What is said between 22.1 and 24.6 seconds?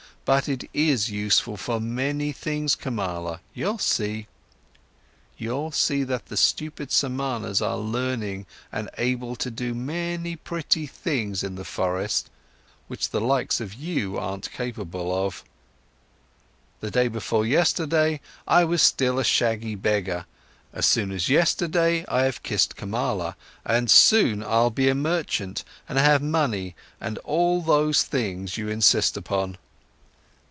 have kissed Kamala, and soon